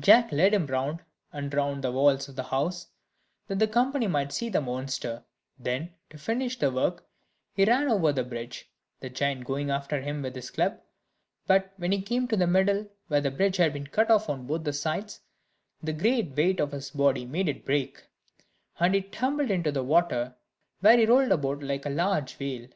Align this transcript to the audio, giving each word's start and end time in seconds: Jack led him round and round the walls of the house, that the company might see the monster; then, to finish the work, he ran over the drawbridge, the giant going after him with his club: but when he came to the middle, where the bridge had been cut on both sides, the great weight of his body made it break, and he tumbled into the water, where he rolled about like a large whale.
Jack 0.00 0.32
led 0.32 0.52
him 0.52 0.66
round 0.66 1.00
and 1.32 1.54
round 1.54 1.84
the 1.84 1.92
walls 1.92 2.28
of 2.28 2.34
the 2.34 2.42
house, 2.42 2.88
that 3.46 3.60
the 3.60 3.68
company 3.68 4.08
might 4.08 4.32
see 4.32 4.48
the 4.48 4.60
monster; 4.60 5.22
then, 5.60 5.94
to 6.10 6.18
finish 6.18 6.58
the 6.58 6.72
work, 6.72 7.06
he 7.54 7.64
ran 7.64 7.88
over 7.88 8.12
the 8.12 8.22
drawbridge, 8.24 8.68
the 8.98 9.08
giant 9.08 9.44
going 9.44 9.70
after 9.70 10.00
him 10.00 10.22
with 10.22 10.34
his 10.34 10.50
club: 10.50 10.80
but 11.46 11.72
when 11.76 11.92
he 11.92 12.02
came 12.02 12.26
to 12.26 12.36
the 12.36 12.48
middle, 12.48 12.88
where 13.06 13.20
the 13.20 13.30
bridge 13.30 13.58
had 13.58 13.72
been 13.72 13.86
cut 13.86 14.10
on 14.10 14.44
both 14.48 14.74
sides, 14.74 15.20
the 15.80 15.92
great 15.92 16.36
weight 16.36 16.58
of 16.58 16.72
his 16.72 16.90
body 16.90 17.24
made 17.24 17.48
it 17.48 17.64
break, 17.64 18.06
and 18.80 18.92
he 18.96 19.00
tumbled 19.00 19.52
into 19.52 19.70
the 19.70 19.84
water, 19.84 20.34
where 20.80 20.98
he 20.98 21.06
rolled 21.06 21.30
about 21.30 21.62
like 21.62 21.86
a 21.86 21.90
large 21.90 22.36
whale. 22.40 22.66